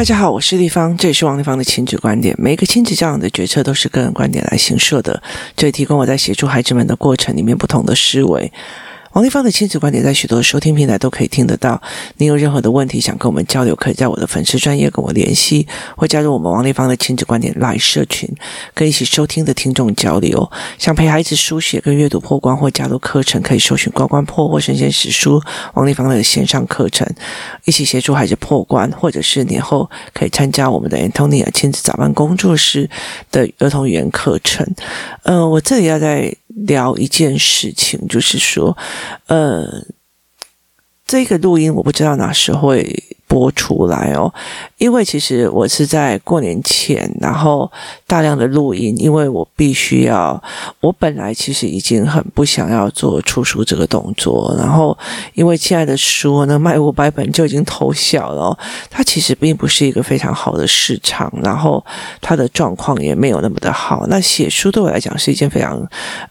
[0.00, 2.34] 大家好，我是丽芳，这里是王丽芳的亲子观点。
[2.38, 5.22] 每一个亲子教养的决策都是个人观点来形设的，
[5.54, 8.50] 这里提供我在协助孩子们的过程里面不同的思维。
[9.12, 11.82] 王立芳的亲子观点在许多收听平台都可以听得到。
[12.18, 15.66] 你有任何的问题想跟我们交流，可以在我的粉丝专业跟我联系，
[15.96, 18.28] 或加入我们王立芳的亲子观点 Live 社群，
[18.72, 20.48] 跟一起收听的听众交流。
[20.78, 25.42] 想陪孩子书写跟阅读破关，或加入课程，可以搜寻“关关破”或“神仙史书”
[25.74, 27.04] 王立芳的线上课程，
[27.64, 32.88] 一起协助孩子破关，或者是年后可以参加我们的 Antonia 亲子早班工作室
[33.32, 34.64] 的儿童语言课程。
[35.24, 36.32] 呃，我这里要在。
[36.54, 38.76] 聊一件事情，就是说，
[39.26, 39.86] 呃，
[41.06, 44.32] 这个录音我不知道哪时候会播出来哦。
[44.80, 47.70] 因为其实我是在过年前，然后
[48.06, 50.42] 大量的录音，因为我必须要，
[50.80, 54.96] 我本来其实已经很不想要做出书这个动作，然后
[55.34, 58.58] 因为亲爱的书呢卖五百本就已经偷笑了，
[58.88, 61.84] 它其实并不是一个非常好的市场，然后
[62.22, 64.06] 它的状况也没有那么的好。
[64.08, 65.86] 那写书对我来讲是一件非常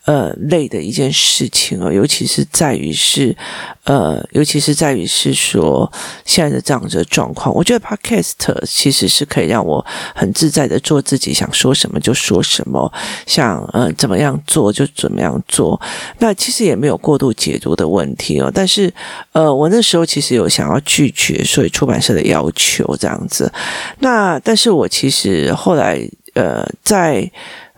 [0.05, 3.37] 呃累的一件事情哦，尤其是在于是
[3.83, 5.91] 呃，尤其是在于是说
[6.25, 8.38] 现在的这样子的状况，我觉得 Podcast。
[8.65, 12.91] 其实是可以让我很自在的做自己，想说什么就说什么，
[13.25, 15.79] 想呃怎么样做就怎么样做。
[16.19, 18.51] 那其实也没有过度解读的问题哦。
[18.53, 18.91] 但是
[19.33, 23.51] 呃，我那时候其实有想要拒绝，所以出版社的要求这样子。
[23.99, 25.99] 那但是我其实后来
[26.39, 27.29] 呃在。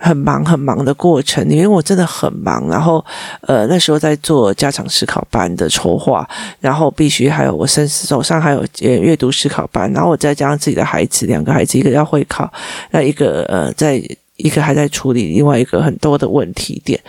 [0.03, 3.05] 很忙很忙的过程，因为我真的很忙，然后
[3.41, 6.27] 呃那时候在做家长思考班的筹划，
[6.59, 12.51] 然后必须还有我身手上还有阅读思考班，然后我再加上自己的孩子两个孩子，一个要会考，
[12.89, 14.01] 那一个呃在。
[14.44, 17.00] 一个还在处理另外一个很多的问题点，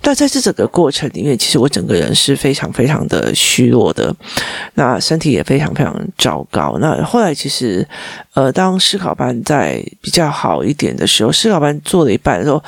[0.00, 4.14] 但在这整个过程里面，其实我整个人是非常非常的虚弱的，
[4.74, 6.76] 那身体也非常非常糟糕。
[6.80, 7.86] 那后来其实，
[8.34, 12.62] 呃，当思考班在比较好一点的时候，思考班做了一半的时候，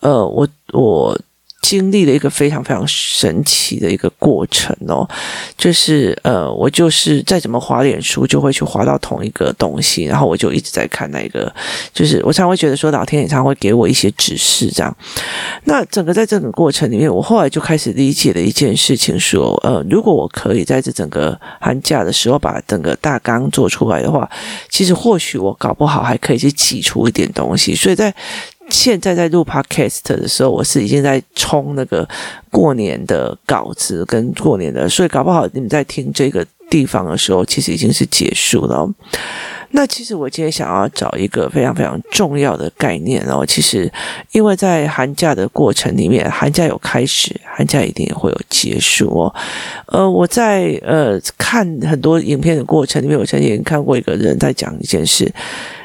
[0.00, 1.18] 呃，我我。
[1.64, 5.08] 经历了一个非常非常神奇的一个过程哦，
[5.56, 11.50] 就是呃，我就是再怎么滑脸书，就会去滑到同一个东西，然后我就一直在看那个，
[11.94, 14.94] 就是我常会觉得说，老天也常会给我一些指示这样。
[15.64, 24.28] 那整个在这个过程里面，我后来就开始理解了一件事情，说呃，如果我可以在这整个寒假的时候把整个大纲做出来的话，
[24.68, 28.14] 其实或许我搞不好还可以去挤出一点东西，所以在。
[28.70, 32.08] 现在在录 Podcast 的时候，我是已经在冲那个
[32.50, 38.88] 过年的稿子跟过年的，所以搞不好你们在听这个地方的时候，其实已经是结束了。
[39.70, 43.92] 那其实我今天想要找一个非常非常重要的概念哦，其实
[44.32, 49.34] 因为在寒假的过程里面，寒假有开始，寒假一定也会有结束哦。
[49.86, 55.32] 呃，我在呃看很多影片的过程里面，我曾经看过一个人在讲一件事，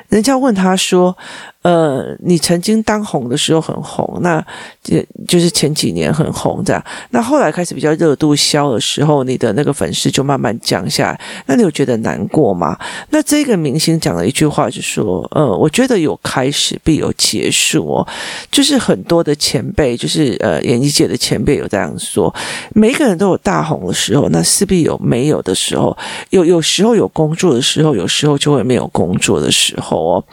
[0.07, 1.17] 人家问他说。
[1.61, 4.41] 呃，你曾经当红的时候很红，那
[4.81, 4.97] 就
[5.27, 6.81] 就是前几年很红这样。
[7.09, 11.21] 那后来开始比较热度消的时候，你的那个粉丝就慢慢降下来。
[11.47, 12.79] 那你有觉得难过吗？
[13.09, 18.07] 那这个明星讲了一句话，就说：“呃，我觉得有开始必有结束哦。”
[18.49, 22.33] 就是很多的前辈，就是呃演艺界的前辈有这样说。
[22.73, 25.95] 每个人都有大红的时候，那势必有没有的时候。
[26.29, 30.23] 有有时候有工作的时候，有时候就会没有工作的时候哦。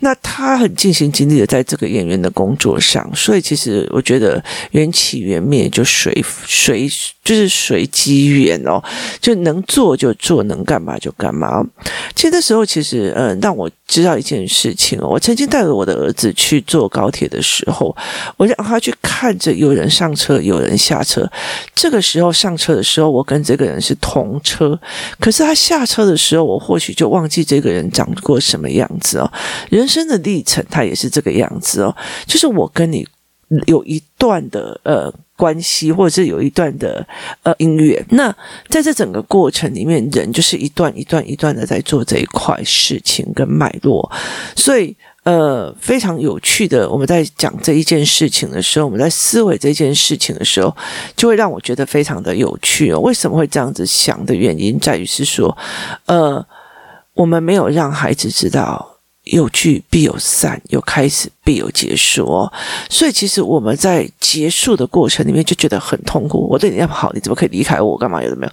[0.00, 0.73] 那他很。
[0.74, 4.42] 尽心尽力的在这个演员的工作上，所以其实我觉得
[4.72, 6.88] 缘起缘灭就随随
[7.22, 8.82] 就是随机缘哦，
[9.20, 11.64] 就能做就做，能干嘛就干嘛。
[12.14, 17.94] 其实那时候其实嗯，让我知道一件事情哦，我曾经带着我的儿子去坐高铁的时候，
[18.36, 21.30] 我让他去看着有人上车，有人下车。
[21.74, 24.78] 这个时候上车的时候，我跟这个人是同车，
[25.20, 29.32] 可是他下车的时候，我或许就忘记这个人长过什么样子哦。
[29.70, 30.63] 人生的历程。
[30.70, 31.94] 他也是这个样子哦，
[32.26, 33.06] 就是我跟你
[33.66, 37.06] 有一段的呃关系，或者是有一段的
[37.42, 38.04] 呃音乐。
[38.10, 38.34] 那
[38.68, 44.10] 在这整个过程里面，人就是一段一段一段的在做这一块事情跟脉络，
[44.56, 46.88] 所以呃非常有趣的。
[46.90, 50.74] 我们在讲这一件事情的时候，我们在思维这件事情的时候，
[51.14, 52.98] 就会让我觉得非常的有趣哦。
[53.00, 55.56] 为什么会这样子想的原因，在于是说，
[56.06, 56.44] 呃，
[57.12, 58.93] 我们没有让孩子知道。
[59.24, 61.30] 有聚必有散，有开始。
[61.44, 62.52] 必有结束哦。
[62.88, 66.48] 所以其实我们在结束的过程里面就觉得很痛苦。
[66.50, 67.96] 我对你那么好，你怎么可以离开我？
[67.96, 68.22] 干嘛？
[68.22, 68.52] 有的没有？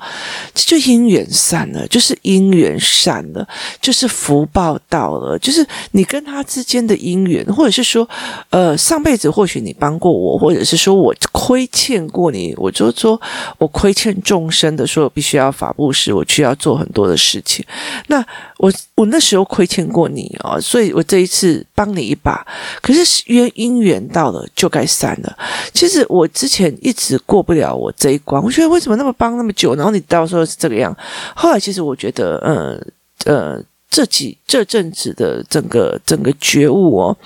[0.53, 3.47] 这就姻缘散了，就是姻缘散了，
[3.81, 8.07] 就是福报到了，就是你跟他之间的姻缘，或者是说，
[8.49, 13.19] 呃，上辈子或许你帮过我，或者是说我亏欠过你，我就说
[13.57, 17.65] 我亏欠众生的，说我必须要法布施，我需要做很多的事情。
[18.07, 18.23] 那
[18.57, 22.45] 我我那时候亏欠过你哦，所以我这一次帮你一把。
[22.81, 25.37] 可是缘姻缘到了就该散了。
[25.73, 30.95] 其实我之前一直过不了我这一关，我觉得为什么那么帮那么久，然后你到时候是这个样。
[31.35, 32.91] 后来其实我觉得，嗯
[33.25, 33.63] 呃。
[33.91, 37.17] 这几这阵子的整个整个觉悟哦，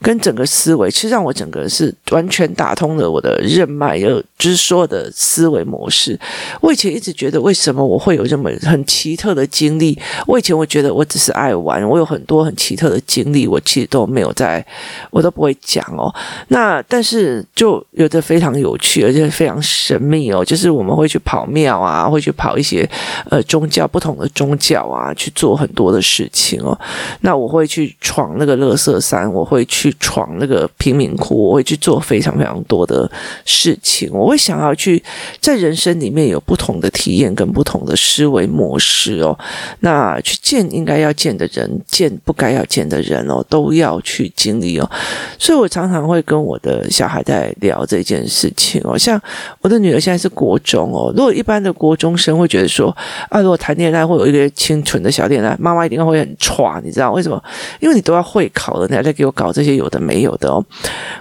[0.00, 6.18] 跟整个思维，其实让我整个是完全打通了我的任脉，有就是所有的思维模式。
[6.62, 9.98] 我以前一直觉得，为什么我会有这么很奇特的经历？
[10.26, 14.64] 我以前我觉得我只是爱玩，我有很多很奇特的经历，我其实都没有在，
[15.10, 16.10] 我都不会讲哦。
[16.48, 22.88] 那但是就有的非常有趣，而且非常神秘哦，就是我们会去跑庙啊，会去跑一些
[23.28, 26.13] 呃宗教不同的宗教啊，去做很多的事。
[26.14, 26.78] 事情哦，
[27.22, 33.10] 那我会去闯那个垃圾山，我会去闯那个贫民窟，我会去做非常非常多的
[33.44, 34.08] 事情。
[34.12, 35.02] 我会想要去
[35.40, 39.36] 在人生里面有不同的体验跟不同的思维模式哦。
[39.80, 44.88] 那去见应该要见的人，见不该要见的人哦，都要去经历哦。
[45.36, 48.96] 所以我常常会跟我的小孩在聊这件事情哦。
[48.96, 49.20] 像
[49.60, 52.96] 我的女儿现在是国中哦，如果一般的国中生会觉得说
[53.28, 56.03] 啊，如果谈恋爱会有一个清纯的小恋爱，妈妈一定要。
[56.04, 57.42] 会很差，你知道为什么？
[57.80, 60.64] 因为你都要会考了，你还在给我搞这些有的没有的哦。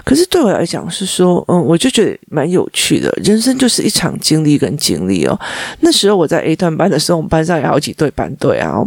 [0.04, 3.12] 可是对我来讲是说，嗯，我就觉得蛮有趣的。
[3.24, 5.40] 人生就是一场经历跟经历哦。
[5.80, 8.82] 那时候我在 A 段班的时候，我们班上有好几对班对啊，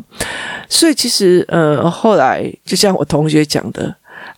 [0.69, 3.94] 所以其实呃，后来就像我同学讲的。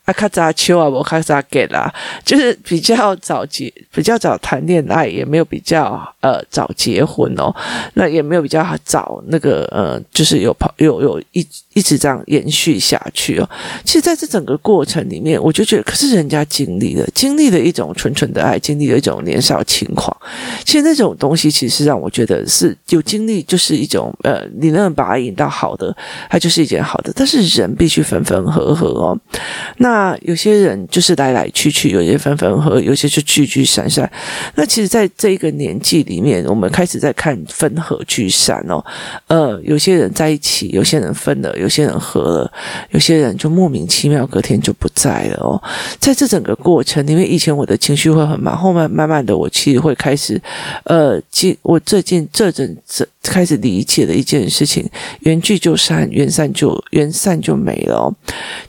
[0.08, 1.92] 啊，卡扎秋啊，我卡扎给啦，
[2.24, 7.54] 就是比较早结，比较早谈恋爱，也没有比较呃早结婚哦，
[7.92, 13.46] 那也没有比较早那个呃，就是有朋有有一一直这样延续下去哦。
[13.84, 20.16] 其实在这整个过程里面，我就觉得，可是人家经历了，经历了一种纯纯的爱，经历了一种年少轻狂。
[20.64, 25.94] 其实那种东西，其实让我觉得是有经历，就是一种呃，你能把它引到好的，
[26.30, 27.12] 它就是一件好的。
[27.14, 29.18] 但是人必须分分合合哦，
[29.76, 29.97] 那。
[29.98, 34.08] 那有些人就是来来去去，有些分分合，有些就聚聚散散。
[34.54, 38.84] 那其实，在这个年纪里面，我们开始在看分合聚散哦。
[39.26, 42.52] 呃，有些人在一起，有些人分了，有些人合了，
[42.90, 45.60] 有些人就莫名其妙隔天就不在了哦。
[45.98, 50.40] 在这整个过程里面，以前我的情绪会很满，后面慢慢的，我其实会开始，
[50.84, 51.20] 呃，
[51.62, 54.88] 我最近这阵子开始理解的一件事情：
[55.22, 58.14] 缘聚就散，缘散就缘散就没了哦，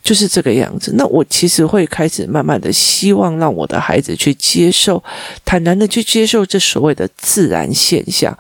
[0.02, 0.92] 就是这个样子。
[0.98, 1.19] 那我。
[1.20, 5.04] 我其实会开始慢慢的希望让我的孩子去接受，
[5.44, 8.36] 坦然的去接受这所谓的自然现象。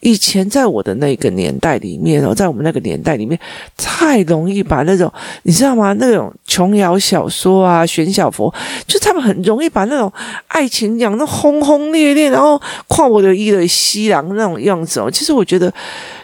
[0.00, 3.38] 以前在我的那个年代里面哦，在我们那个年代里面，
[3.76, 5.12] 太容易把那种
[5.42, 5.92] 你知道吗？
[5.98, 8.52] 那种琼瑶小说啊，玄小佛，
[8.86, 10.10] 就他们很容易把那种
[10.46, 12.58] 爱情讲得轰轰烈烈，然后
[12.88, 15.10] 跨我的一的西洋那种样子哦。
[15.10, 15.70] 其实我觉得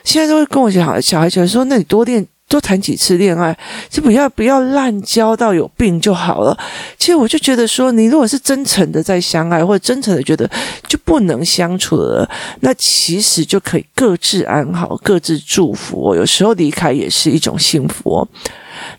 [0.04, 2.26] 现在都会跟我讲，小孩子说，那你多练。
[2.48, 3.56] 多谈几次恋爱，
[3.90, 6.56] 就不要不要滥交到有病就好了。
[6.98, 10.48] 其实我就觉得说，你如果是真诚的在相爱，或者真诚的觉得
[10.86, 12.28] 就不能相处了，
[12.60, 16.14] 那其实就可以各自安好，各自祝福。
[16.14, 18.26] 有时候离开也是一种幸福。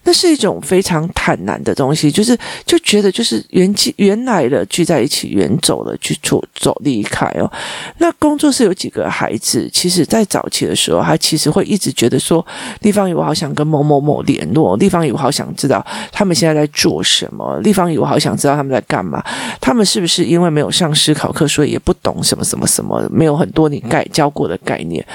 [0.03, 7.51] 那是一种非常坦然的东西，就是就觉得就是缘聚原来了，聚在一起，远走了，去走走离开哦。
[7.97, 12.45] 那工作室有几个孩子，其实在早期的时候，他其实会一直觉得说，
[12.81, 19.23] 地方有我好想跟某某某联络，地方有我好想知道他们现在在做什么，地方有我好想知道他们在干嘛，
[19.59, 25.05] 他们是不是因为没有上思考课，所以也不懂什么什么什么，没有很多你概教过的概念。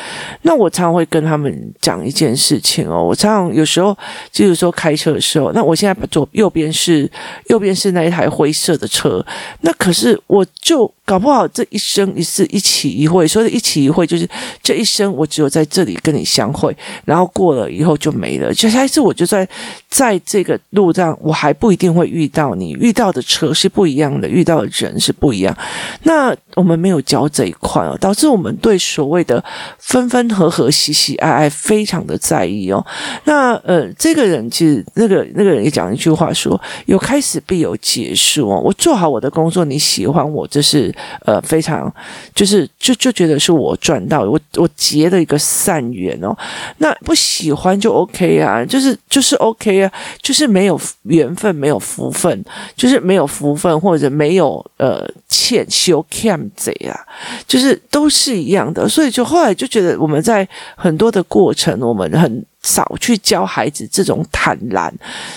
[0.42, 3.97] 那我常常会跟他们讲一件事情哦，我常常有时候
[4.30, 7.11] 就说开车的时候，那我现在左右边是
[7.49, 9.25] 右边是那一台灰色的车，
[9.61, 14.28] 那可是我就搞不好这一生一世一起一会，说的一起一会就是
[14.62, 18.54] 这一生我只有在这里跟你相会，然后过了以后就没了。
[18.54, 19.46] 就下一次我就在
[19.88, 25.56] 在这个路上，我还不一定会遇到你，遇到的车是不一样的，遇到的人是不一样。
[26.04, 29.42] 那我们没有教这一块哦，导致我们对所谓的
[29.78, 32.84] 分分合合、喜喜爱爱非常的在意哦。
[33.25, 34.44] 那呃，这个人。
[34.54, 38.61] 其实那个那个人也讲一句话说：“有开始必有结束哦。
[38.64, 40.93] 我做好我的工作，你喜欢我，这是
[41.24, 41.92] 呃非常
[42.34, 46.36] 就是就就觉得是我赚到我我结了一个善缘哦。
[46.78, 52.44] 那不喜欢就 OK 啊，就是就是 OK 啊，就是没有缘分，没有福分，
[52.76, 56.94] 就是没有福分或者没有呃欠修 cam 贼啊，
[57.46, 58.88] 就是都是一样的。
[58.88, 60.46] 所以就后来就觉得我们在
[60.76, 64.92] 很多的过程，我们很少去教孩子这种坦然，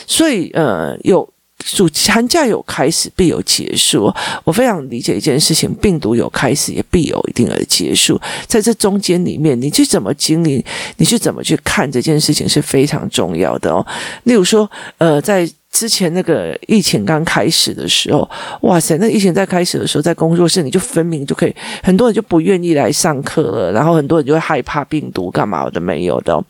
[0.05, 1.27] 所以呃有。
[1.65, 4.13] 暑寒假有开始，必有结束。
[4.43, 8.19] 我非常理解一件事情：病毒有开始，也必有一定的结束。
[8.45, 10.63] 在这中间里面，你去怎么经营，
[10.97, 13.85] 你去怎么去看这件事情是非常重要的哦。
[14.23, 15.49] 例如说，呃，在。
[15.71, 18.27] 之前那个疫情刚开始的时候，
[18.61, 18.97] 哇塞！
[18.97, 26.41] 那疫情在开始的时候，在工作室你就分明就可以，很多人就不愿意来上课了，然后很多人就会害怕病毒干嘛的没有的。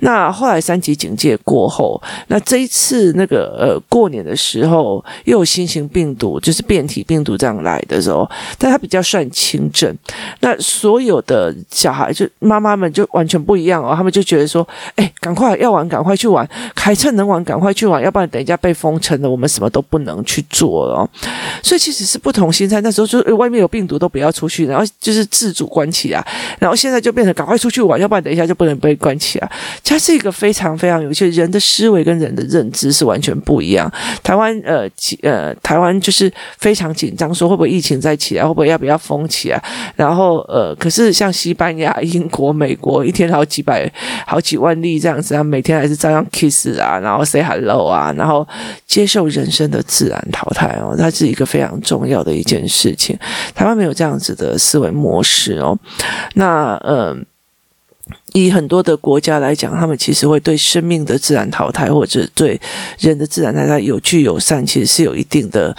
[0.00, 9.96] 那后来三级警戒过后，那这一次那个呃过年的时候又有新型病毒，就是变体病毒这样来的时候，但它比较算轻症。
[10.40, 18.55] 那所有的小孩就妈妈们就完全不一样哦，他们就觉得说，哎，赶快要玩赶快去玩，还趁能玩赶快去玩，要不然等一下。
[18.56, 21.08] 被封城了，我们什么都不能去做了，
[21.62, 22.80] 所以其实是不同心态。
[22.80, 26.24] 那时候就外面有病毒都不要出去，然后就是自主关起来，
[26.58, 29.50] 然后现在就变成赶快出去玩，要不然等一下就不能被关起来。
[29.84, 33.90] 它是一个非常非常有趣，人的思维跟人的认知是完全不一样。
[34.22, 34.88] 台湾呃
[35.22, 39.62] 呃，台湾就是非常紧张，说会不会疫情再起来，会不会要不要封起来？
[39.96, 43.90] 然后呃，可是像西班牙、英国、美国，一天好几百、
[44.26, 48.45] 好几万例这样子啊，每天还是照样 kiss 啊，然后 say hello 啊，然后。
[48.86, 53.18] 接受人生的自然淘汰哦，它是一个非常重要的一件事情。
[53.54, 55.78] 台湾没有这样子的思维模式哦。
[56.34, 57.16] 那呃，
[58.32, 62.60] 以很多的国家来讲，他们其实会对生命的自然淘汰，或者对
[62.98, 65.76] 人的自然淘汰有聚有散，其实是有一定的。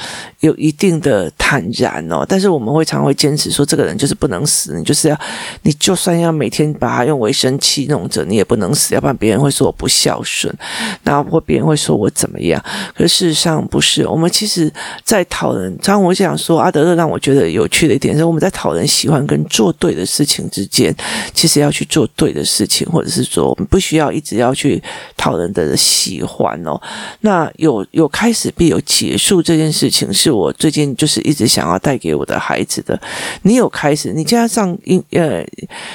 [0.47, 5.19] 有一定的坦然哦，但是我们会常会坚持说，这个人就是不能死，你就是要，
[5.63, 10.53] 你就算要每天把他用维生器弄着，你也不能死，要不然别人会说我不孝顺，
[11.03, 12.63] 然后或别人会说我怎么样。
[12.95, 14.71] 可事实上不是，我们其实
[15.03, 15.67] 在讨论。
[15.79, 20.95] 常常我想说，阿德勒让我觉得有趣的一点是，我们在讨论喜欢跟做对的事情之间，
[21.33, 24.81] 其实要去做对的事情，或者是说，我们不需要一直要去
[25.17, 26.79] 讨论的喜欢哦。
[27.19, 30.36] 那有有开始必有结束这件事情是。
[30.37, 32.99] 我最近就是一直想要带给我的孩子的。
[33.41, 35.43] 你有开始，你今天上英呃，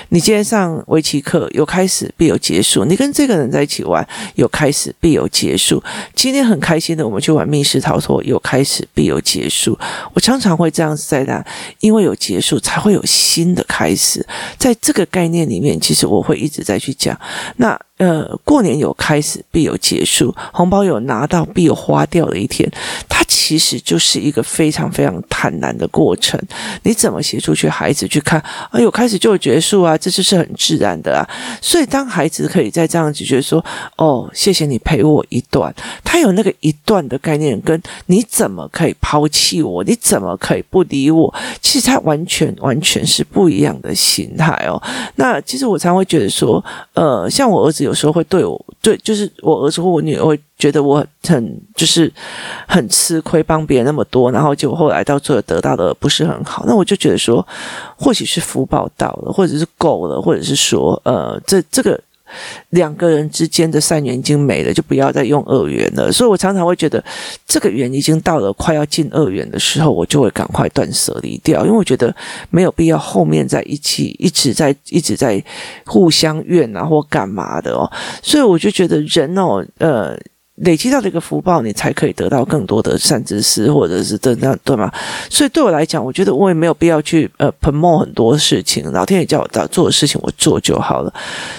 [0.09, 2.85] 你今天上围棋课有开始必有结束。
[2.85, 5.83] 你跟这个人在一起玩有开始必有结束。
[6.15, 9.79] 今天很开心的，我们去玩密室逃脱，有开始必有结束。
[10.13, 11.45] 我常常会这样子在那，
[11.81, 14.27] 因为有结束才会有新的开始。
[14.59, 17.19] 在这个概念里面，其实我会一直在去讲
[17.57, 17.79] 那。
[18.03, 22.69] 呃，过年有开始，必有结束；红包有拿到，必有花掉的一天。
[23.09, 26.41] 它其实就是一个非常非常坦然的过程。
[26.83, 28.41] 你怎么协助去孩子去看？
[28.73, 31.23] 啊，有开始就有结束啊，这就是很自然的啊。
[31.61, 33.65] 所以当孩子可以在这样子觉得说
[33.97, 39.85] ：“哦，谢谢你陪我一段。”他有那个一段的概念，跟你怎么可以抛弃我？
[39.85, 41.33] 你怎么可以不理我？
[41.61, 44.83] 其实他完全完全是不一样的心态哦。
[45.15, 47.92] 那其实我常会觉得说，呃，像我儿子有。
[47.93, 52.11] 有时候会对我对，就是我儿子或我女儿会觉得我很就是
[52.67, 57.47] 很吃亏，帮别人那么多，然后就后来到最后得到的不是很好，那我就觉得说，
[57.97, 62.01] 或许是福报到了，或者是够了，或者是说，呃，这这个。
[62.71, 66.11] 两个人之间的善缘已经没了，就不要再用恶缘了。
[66.11, 67.03] 所以我常常会觉得，
[67.47, 72.15] 这个缘已经到了快要进恶缘的时候，我就会赶快断舍离掉，因为我觉得
[72.51, 75.43] 没有必要后面在一起一直在一直在
[75.87, 77.91] 互相怨啊或干嘛的哦。
[78.23, 80.19] 所以我就觉得人哦，呃。
[80.57, 84.93] 累积到的一个福报，你才可以得到更多的善知识，或者是这样对吗？
[85.31, 91.13] 所以对我来讲，我觉得我也没有必要去呃捧墨很多事情，老天爷叫我做做的事情，我做就好了。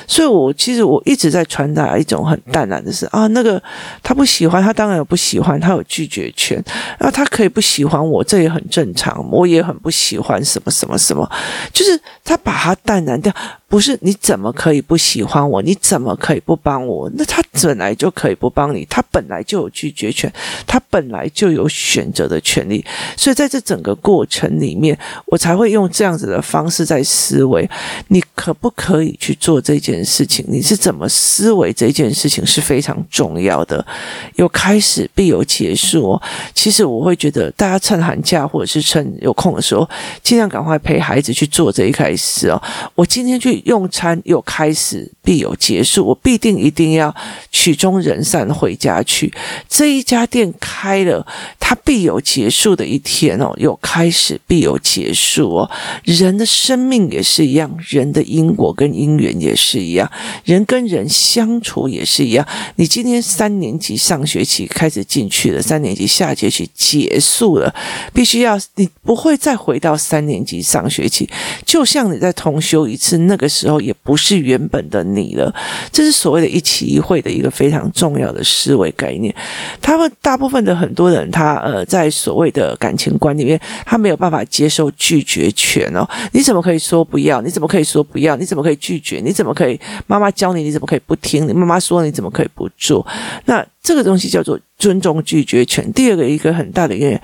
[0.07, 3.61] 所以我其实我一直在传达一种很淡然的事啊，那个
[4.03, 6.63] 他不喜欢，他当然有不喜欢，他有拒绝权，
[6.99, 9.27] 那他可以不喜欢我，这也很正常。
[9.31, 11.27] 我也很不喜欢什么什么什么，
[11.73, 13.33] 就是他把他淡然掉。
[13.73, 15.59] 不是你怎么可以不喜欢我？
[15.59, 17.09] 你怎么可以不帮我？
[17.15, 20.31] 那他本来就可以不帮你，他本来就有拒绝权，
[20.67, 22.85] 他本来就有选择的权利。
[23.17, 27.67] 所以在这整个过程里面，我才会用这样子的方式在思维：
[28.09, 30.45] 你可不可以去做这件事情？
[30.47, 33.83] 你是怎么思维这件事情是非常重要的。
[34.35, 36.11] 有开始必有结束。
[36.11, 36.21] 哦
[36.53, 39.89] 其实我会觉得，大家趁寒假或者是趁有空的时候，
[40.21, 42.61] 尽量赶快陪孩子去做这一开始哦。
[42.93, 47.13] 我今天去用餐，有开始必有结束，我必定一定要
[47.51, 49.33] 曲终人散回家去。
[49.67, 51.25] 这一家店开了，
[51.59, 55.71] 它必有结束的一天哦，有开始必有结束哦。
[56.03, 60.11] 人的生命也是一样，人的因果跟因缘也是一样，
[60.43, 62.45] 人跟人相处也是一样。
[62.75, 67.73] 你今天三年级上学期开始进去了，三年级下学期结束了，
[68.13, 71.29] 必须要你不会再回到三年级上学期，
[71.65, 75.53] 就像你在同修一次，那个时候也不是原本的你了。
[75.91, 79.33] 这是所谓的一期一会的一个非常重要的思维概念。
[79.79, 86.03] 他们大部分的很多人，他呃，在所谓的感情观里面，他没有办法接受拒绝权哦。
[86.31, 87.41] 你怎么可以说不要？
[87.41, 88.35] 你怎么可以说不要？
[88.35, 89.21] 你怎么可以拒绝？
[89.23, 90.63] 你怎么可以妈妈教你？
[90.63, 91.47] 你怎么可以不听？
[91.47, 93.05] 你妈妈说你怎么可以不做？
[93.45, 95.91] 那这个东西叫做尊重拒绝权。
[95.93, 97.19] 第二个一个很大的一个。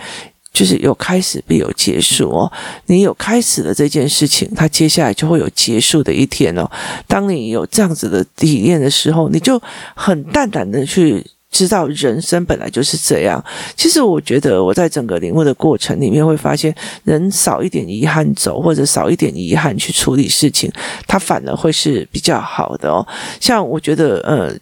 [0.51, 2.51] 就是有开始必有结束哦，
[2.87, 6.69] 你有开始了这件事情，它接下来就会有结束的一天哦。
[7.07, 9.61] 当你有这样子的体验的时候，你就
[9.95, 13.43] 很淡淡的去知道人生本来就是这样。
[13.77, 20.69] 其实我觉得我在整个领悟的过程里面会发现，人少一点遗憾走，或者少一点遗憾去处理事情，
[21.07, 23.07] 它反而会是比较好的哦。
[23.39, 24.57] 像我觉得，呃。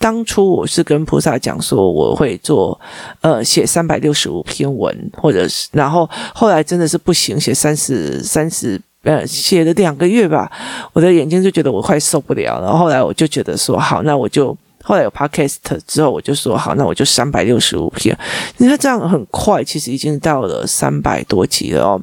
[0.00, 2.80] 当初我是跟菩萨讲说我会做，
[3.20, 10.50] 呃，写三百六十五篇文，或者是，然后后来真的是不行，写三十三十，呃，写了两个月吧，
[10.94, 18.16] 我的眼睛就觉得我快受不了，然后后来我就觉得说好，那我就后来有 podcast 之后，我就说好，那我就三百六十五篇，
[18.56, 22.02] 你看这样很快，其实已经到了三百多集了哦。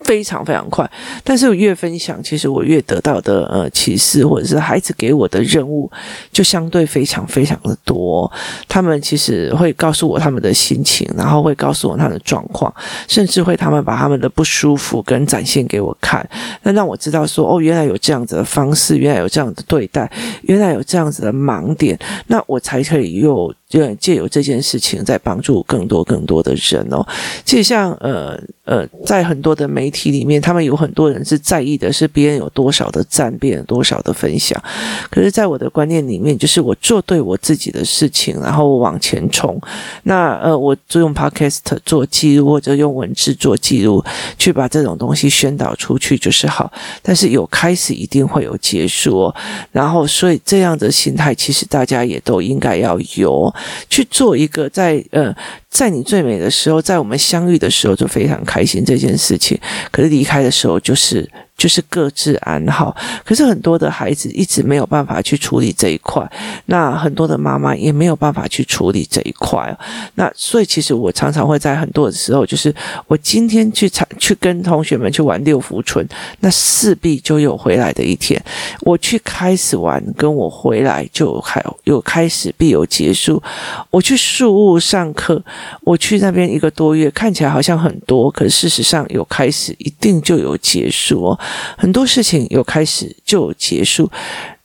[0.00, 0.88] 非常非常快，
[1.24, 5.90] 但是我越分享，其实我越得到的呃启示，或者是孩子给我的任务，
[6.32, 8.30] 就相对非常非常的多。
[8.68, 12.72] 他们其实会告诉我他们的心情，然后会告诉我他们的状况，
[13.08, 16.26] 甚至会他们把他们的不舒服跟展现给我看，
[16.62, 20.10] 那让我知道说哦，原来有这样子的方式，原来有这样的对待，
[20.42, 23.52] 原来有这样子的盲点，那我才可以用。
[23.80, 27.02] 就借由这件事情，在帮助更多更多的人哦。
[27.44, 34.62] 其实像呃呃，在很多的媒体里面，他们有很多人是在意的是别人有多少的赞，别人有多少的分享。
[35.10, 39.58] 可是，在我的观念里面，就是我做对我自己的事情，然后往前冲。
[40.02, 44.04] 那呃，我就用 Podcast 做记录，或者用文字做记录，
[44.36, 46.70] 去把这种东西宣导出去就是好。
[47.00, 49.34] 但是有开始，一定会有结束哦。
[49.72, 53.52] 然后，所以这样的心态，其实大家也都应该要有。
[53.88, 55.34] 去做一个在呃，
[55.68, 59.58] 在你最美的时候，在我们相遇的时候就非常开心这件事情，
[59.90, 61.28] 可是离开的时候就是。
[61.62, 62.92] 就是各自安好，
[63.24, 66.28] 可是很多的孩子一直没有办法去处理这一块，
[66.66, 69.72] 那很多的妈妈也没有办法去处理这一块。
[70.16, 72.74] 那所以其实我常常会在很多的时候，就是
[73.06, 76.04] 我今天去去跟同学们去玩六福村，
[76.40, 78.42] 那势必就有回来的一天。
[78.80, 83.40] 我去开始玩，跟我回来就还有开始必有结束。
[83.88, 85.40] 我去树屋上课，
[85.82, 91.38] 我去那边一个多月，看起来好像很多，可事实上有开始，一定就有结束哦。
[91.76, 94.10] 很多事情有开始就有结束，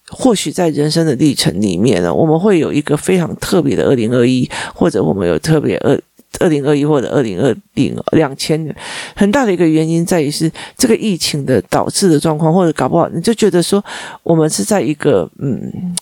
[0.08, 6.00] 或许在人生的历程里面呢，我们会有一个非常特别的二零二一，或者我们有特别二
[6.40, 8.76] 二零二一或者二零二零两千年，
[9.16, 13.84] 很大的一个原因在于是这个疫情的导致的状况，或者搞不好你就觉得说
[14.24, 15.96] 我们是在一个嗯，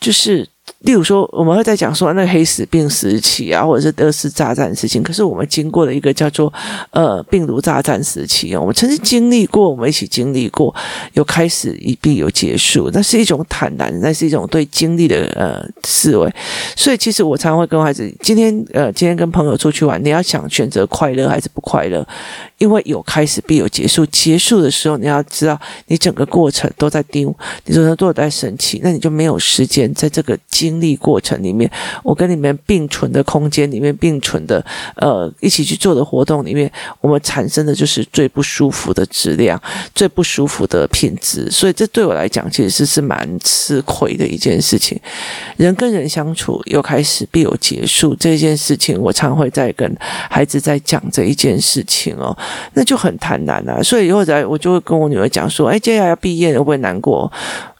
[0.00, 0.48] 就是。
[0.80, 4.98] 例如说，我们会在讲说那个黑死病时期啊，或者是二次大战时期。
[5.00, 6.52] 可是我们经过了一个叫做
[6.90, 10.74] 呃病毒炸弹时期啊，我们曾经经历过，我们一起经历过，
[11.12, 16.34] 有开始一必有结束，那是一种坦然，那是一种对经历的呃思维。
[16.74, 22.06] 所以其实我常常会跟孩子，今天呃今天跟朋友出去玩，你要想选择快乐还是不快乐？
[22.56, 31.70] 因为有开始必有结束，结束的时候你要知道，你整个过程都在丢，你整个都在生气，那你就没有时间在这个经历过程里面，
[32.02, 34.62] 我跟你们并存的空间里面，并存的
[34.96, 36.70] 呃一起去做的活动里面，
[37.00, 39.58] 我们产生的就是最不舒服的质量，
[39.94, 45.00] 最不舒服的品质，所以这对我来讲其实是是蛮吃亏的一件事情。
[45.56, 49.90] 人跟人相处有开始必有结束这件事情，我常会在跟
[50.28, 52.36] 孩子在讲这一件事情哦。
[52.74, 57.32] 那就很坦然啊，所以以后来我就会跟我女儿讲说，哎，接下来要毕业了，会不会难过？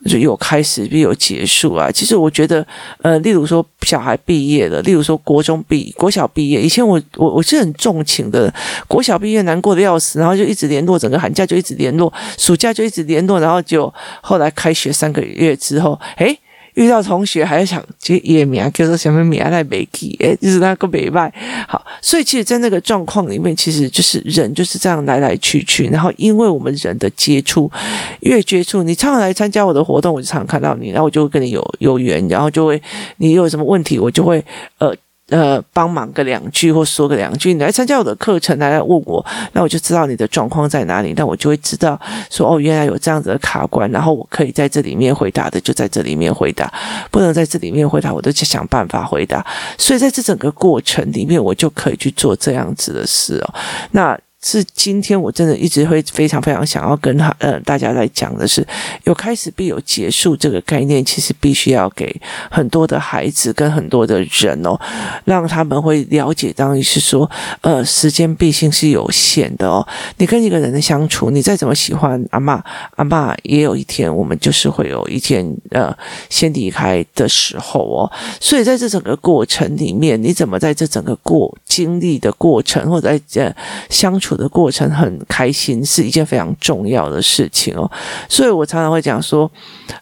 [0.06, 1.90] 就有开始必有结束啊。
[1.90, 2.66] 其实我觉得，
[3.02, 8.52] 呃，例如说小孩毕业了，例如说国中毕国小毕业，以前我我我是很重情的，
[8.88, 16.36] 国小毕业难过的要死，然后就一直联络，整个寒假就一直联络，暑假就一直联络，然后就后来开学三个月之后，哎。
[16.74, 21.32] 遇到同学还要想接也名叫做什么名来没记，诶，就是那个没卖。
[21.68, 25.86] 好，所以其实，在那个状况里面，其实就是人就是这样来来去去。
[25.88, 27.70] 然后，因为我们人的接触
[28.20, 32.80] 越接触，你常常来参加我的活动，我就常常看到你，然后我就会跟你有有缘，然后就会
[33.18, 34.44] 你有什么问题，我就会
[34.78, 34.94] 呃。
[35.30, 46.72] 呃，帮忙个两句或说个两句，你来参加我的课程，来来问我，那我就知道你的状况在哪里，那我就会知道说哦，原来有这样子的卡关，然后我可以在这里面回答的，就在这里面回答，
[47.10, 49.44] 不能在这里面回答，我都去想办法回答。
[49.78, 53.54] 所以在这整个过程里面，我就可以去做这样子的事哦。
[53.92, 54.18] 那。
[54.42, 58.66] 是今天我真的一直会非常非常想要跟他呃大家来讲的是，
[59.04, 62.10] 有开始必有结束这个概念，其实必须要给
[62.50, 64.80] 很多的孩子跟很多的人哦，
[65.26, 69.86] 让他们会了解，当于是说，呃，时间毕竟是有限的哦。
[70.16, 72.58] 你跟一个人的相处，你再怎么喜欢阿嬷，
[72.96, 75.94] 阿嬷也有一天，我们就是会有一天呃
[76.30, 78.10] 先离开的时候哦。
[78.40, 83.54] 所以在这整个过程里面，你怎么在这整个过经历的过程，或者在呃
[83.90, 84.29] 相处。
[84.36, 87.90] 的过程很开心，是一件非常重要的事情哦，
[88.28, 89.50] 所以我常常会讲说，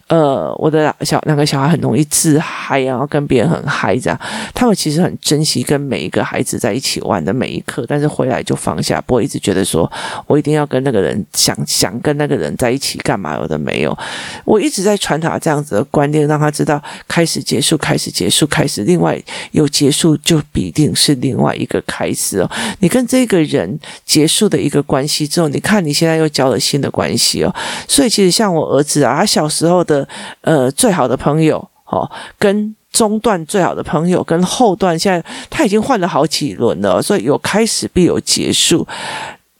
[0.07, 4.19] 呃，我的小两个小孩很容易自嗨，然后跟别人很嗨这样，
[4.53, 9.89] 他们其实很珍惜跟每一个孩子在一起玩的每一刻，但是回来就放下，不会一直觉得说
[10.27, 13.97] 我一定要跟那个人想想跟那个人在一起干嘛，有的没有，
[14.45, 23.79] 我一直在传达这样子的观念，让他知道开始结束，开始结束，开始，另外有结束就必定是另外一个开始哦，你跟这个人。
[24.05, 27.55] 结结束的一个关系之后，你看你现在又交了新的关系哦，
[27.87, 30.05] 所以其实像我儿子啊，他小时候的
[30.41, 38.85] 呃最好的朋友哦，跟中段最好的朋友，跟后段现在他已经换了好几轮了，所以有开始必有结束。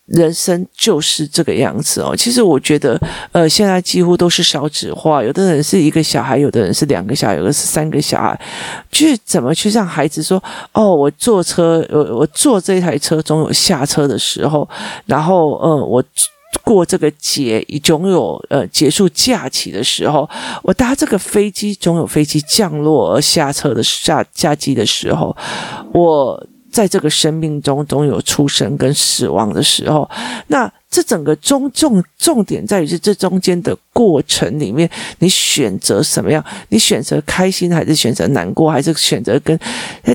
[0.09, 2.15] 人生就是这个样子哦。
[2.15, 2.99] 其实我觉得，
[3.31, 8.39] 呃，现在几乎都是少子化，有的人是一个小孩，有的人是两个小孩，有的是三个小孩。
[8.91, 10.43] 去怎么去让孩子说，
[10.73, 14.67] 哦，我坐车，我我坐这台车总有下车的时候，
[15.05, 16.03] 然后，呃，我
[16.63, 20.27] 过这个节总有呃结束假期的时候，
[20.63, 25.35] 我搭这个飞机总有飞机降落而下车的下下机的时候，
[25.93, 26.43] 我。
[26.71, 30.09] 在这个生命中，总有出生跟死亡的时候。
[30.47, 36.43] 那这整个中重重点在于是这中间的过程里面，你选择什么样？
[36.69, 39.57] 你选择开心，还是选择难过，还是选择跟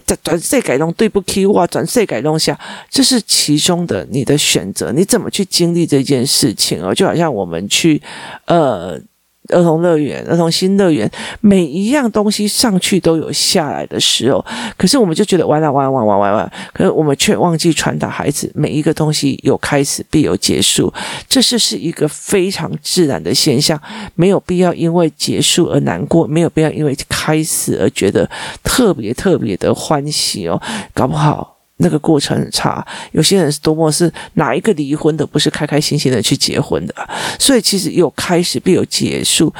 [0.04, 0.92] 转转世改动？
[0.94, 2.58] 对不起，哇，转世改动下，
[2.90, 4.90] 这是其中的你的选择。
[4.92, 6.94] 你怎么去经历这件事情哦？
[6.94, 8.00] 就好像我们去
[8.46, 9.00] 呃。
[9.48, 14.44] 儿童乐园、儿童新乐园，每一样东西上去都有下来的时候，
[14.76, 20.92] 可是我们就觉得完了，完了，完了，完，可是我们却忘记传达孩子，每一个东西有开始必有结束，
[21.28, 23.78] 这是是一个非常自然的现象，
[24.14, 28.28] 没有必要因为结束而难过，没有必要因为开始而觉得
[28.62, 30.60] 特别特别的欢喜哦，
[30.94, 31.53] 搞不好。
[31.78, 36.94] 那个过程很差，有些人是多么是哪一个离婚的，不是开开心心的去结婚的，
[37.38, 39.52] 所以其实有开始必有结束。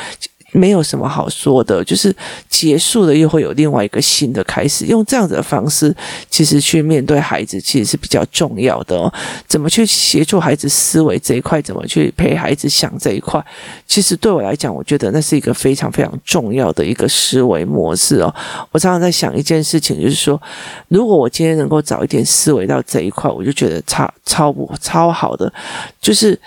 [0.54, 2.14] 没有什么好说的，就是
[2.48, 4.84] 结束了又会有另外一个新的开始。
[4.84, 5.92] 用这样子的方式，
[6.30, 9.12] 其实去面对孩子，其实是比较重要的哦。
[9.48, 13.44] 怎么去协助孩子思维这一块，怎么去陪孩子想这一块，
[13.84, 18.32] 其实对我来讲，我觉得那是一个非常非常重要的一个思维模式哦。
[18.70, 20.40] 我常常在想一件事情，就是说，
[20.86, 25.52] 如果我今天能够早一点思维到这一块，我就觉得超超不超好的，
[26.00, 26.38] 就是。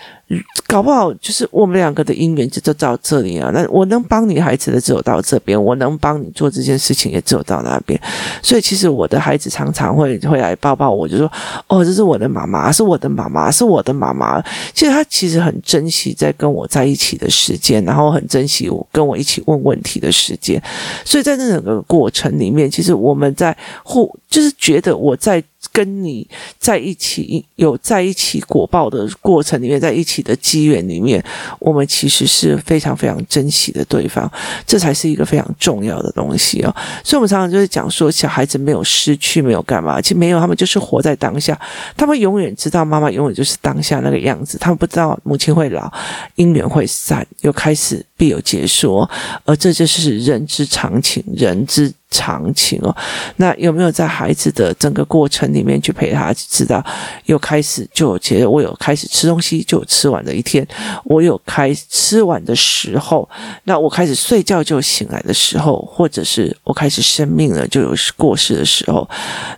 [0.66, 3.50] 搞不好就是我们两个的姻缘就就到这里啊！
[3.54, 7.98] 那我能帮你孩子的只有到这边，我能帮你做这件事情也只有到那边。
[8.42, 11.32] 所以其实我的孩子常常会会来抱抱我，就说
[11.68, 14.42] ：“哦，这是我的妈妈，是我的妈妈，是我的妈妈。”
[14.74, 20.62] 其实他其实很珍惜在跟我在一起的时间，然后很珍惜我跟我一起问问题的时间。
[21.06, 25.42] 所以在这整个过程里面，其实我们在互就是觉得我在。
[25.72, 26.26] 跟你
[26.58, 31.22] 在一起有在一起果报的过程里面，在一起的机缘里面，
[31.58, 34.30] 我们其实是非常非常珍惜的对方，
[34.66, 36.74] 这才是一个非常重要的东西哦。
[37.04, 41.58] 所以，我们常常就是讲说，小孩子没有失去，没有干嘛，其实没有，他们就是活在当下，
[41.96, 45.90] 他们永远知道妈妈永远就是当下那个样子，他们不知道母亲会老，
[46.36, 49.08] 姻缘会散，又开始必有结束，
[49.46, 51.90] 而这就是人之常情，人之。
[52.10, 52.96] 常情哦，
[53.36, 56.32] 那有没有在孩子的整个过程里面去陪他？
[56.32, 56.82] 知道
[57.26, 60.66] 有开始就有觉得我有开始吃东西就有吃完的一天，
[61.04, 63.28] 我有开吃完的时候，
[63.64, 69.06] 那我开始睡觉就醒来的时候，或者是我开始生病了就有过世的时候，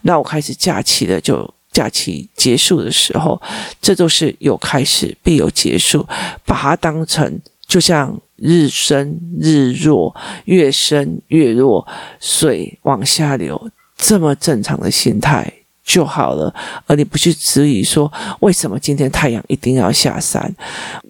[0.03, 3.41] 那我开始假期了就假期结束的时候，
[3.81, 6.05] 这都是有开始必有结束，
[6.45, 7.41] 把它当成。
[7.71, 10.13] 就像日升日落，
[10.47, 11.87] 月升月落，
[12.19, 15.49] 水往下流，这么正常的心态
[15.85, 16.53] 就好了。
[16.89, 20.53] 而你不去质疑说，为什么今天太阳一定要下山，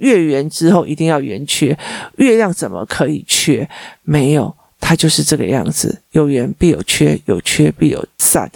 [0.00, 1.74] 月圆之后一定要圆缺，
[2.18, 3.66] 月亮怎么可以缺？
[4.02, 8.52] 没有，它就是这个样子，有圆必有缺，有缺必有散。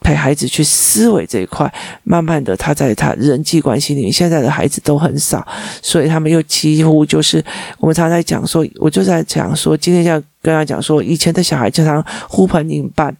[0.00, 1.72] 陪孩子去思维这一块，
[2.04, 5.46] 慢慢的，他在他人际关系里面，现在的孩子都很少，
[5.82, 7.44] 所以他们又几乎就是
[7.78, 10.22] 我们常在讲说，我就在讲说，今天要。
[10.42, 13.14] 跟他讲说，以前的小孩经常呼朋引伴。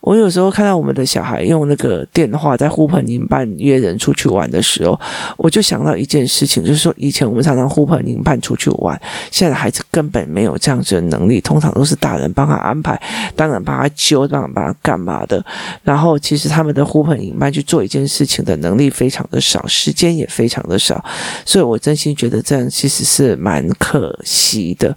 [0.00, 4.98] 我有时候看到我们的小孩用那个电话在呼朋引伴约人出去玩的时候，
[5.36, 13.00] 我就想到一件事情，就是说以前我们常常呼朋引伴出去玩，现在的孩子根本没有这样子的能力，通常都是大人帮他安排，
[13.34, 15.44] 当然帮他揪，当然帮他干嘛的。
[15.82, 21.02] 然后其实他们的呼朋引伴去做一件事情的能力非常的少，时间也非常的少，
[21.44, 24.94] 所以我真心觉得这样其实是蛮可惜的。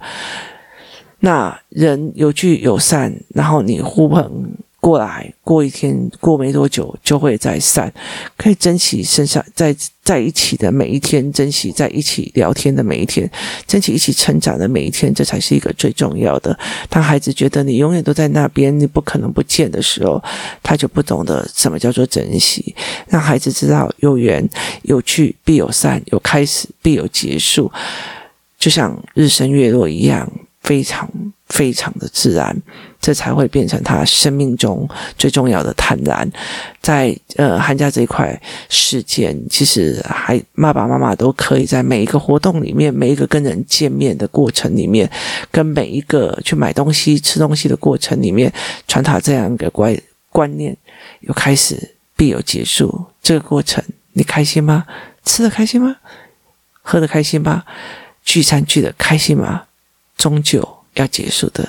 [1.20, 7.92] 那人有聚有散，然后你呼朋过来，过一天过没多久就会再散，
[8.38, 13.30] 可以珍惜身上在在一起的每一天，珍惜在一起聊天的每一天，
[13.66, 16.58] 珍惜一起成长的每一天，这才是一个最重要的。
[16.88, 20.22] 当孩子觉得你永远都在那边，你不可能不见的时候，
[20.62, 22.74] 他就不懂得什么叫做珍惜。
[23.08, 24.48] 让孩子知道有缘
[24.84, 27.70] 有聚必有散，有开始必有结束，
[28.58, 30.26] 就像日升月落一样。
[30.62, 31.08] 非常
[31.48, 32.54] 非常的自然，
[33.00, 36.30] 这才会变成他生命中最重要的坦然。
[36.80, 45.10] 在呃寒假这一块时间，其实还爸爸妈妈都可以在每一个活动里面，每一个跟人见面的过程里面，
[45.50, 48.52] 跟每一个去买东西、吃东西的过程里面，
[48.86, 49.96] 传达这样一个观
[50.28, 50.76] 观念：
[51.20, 53.06] 有开始必有结束。
[53.22, 54.84] 这个过程你开心吗？
[55.24, 55.96] 吃的开心吗？
[56.82, 57.64] 喝的开心吗？
[58.24, 59.64] 聚餐聚的开心吗？
[60.20, 60.62] 终究
[60.96, 61.66] 要结束的，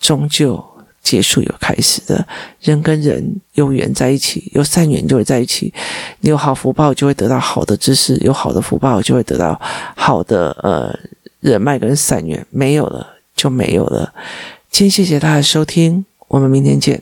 [0.00, 0.62] 终究
[1.00, 2.26] 结束有开始的。
[2.60, 5.72] 人跟人有缘在一起，有善缘就会在一起。
[6.18, 9.60] 你有好福报，就会得到好的知识；有好的福报，就会得到
[9.94, 10.92] 好的呃
[11.38, 12.44] 人脉跟善缘。
[12.50, 14.12] 没有了就没有了。
[14.68, 17.00] 今天谢谢大家收听，我们明天见。